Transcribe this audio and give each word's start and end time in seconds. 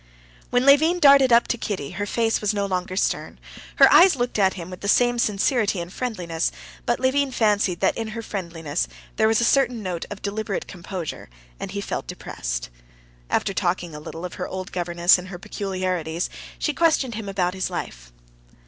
When 0.49 0.65
Levin 0.65 0.97
darted 0.99 1.31
up 1.31 1.47
to 1.49 1.59
Kitty 1.59 1.91
her 1.91 2.07
face 2.07 2.41
was 2.41 2.55
no 2.55 2.65
longer 2.65 2.95
stern; 2.95 3.39
her 3.75 3.93
eyes 3.93 4.15
looked 4.15 4.39
at 4.39 4.55
him 4.55 4.71
with 4.71 4.81
the 4.81 4.87
same 4.87 5.19
sincerity 5.19 5.79
and 5.79 5.93
friendliness, 5.93 6.51
but 6.87 6.99
Levin 6.99 7.31
fancied 7.31 7.81
that 7.81 7.95
in 7.95 8.07
her 8.17 8.23
friendliness 8.23 8.87
there 9.17 9.27
was 9.27 9.39
a 9.39 9.43
certain 9.43 9.83
note 9.83 10.05
of 10.09 10.23
deliberate 10.23 10.65
composure. 10.65 11.29
And 11.59 11.69
he 11.69 11.81
felt 11.81 12.07
depressed. 12.07 12.69
After 13.29 13.53
talking 13.53 13.93
a 13.93 13.99
little 13.99 14.25
of 14.25 14.33
her 14.41 14.47
old 14.47 14.71
governess 14.71 15.19
and 15.19 15.27
her 15.27 15.37
peculiarities, 15.37 16.31
she 16.57 16.73
questioned 16.73 17.13
him 17.13 17.29
about 17.29 17.53
his 17.53 17.69
life. 17.69 18.11